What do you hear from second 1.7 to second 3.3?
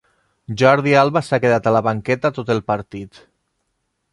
a la banqueta tot el partit.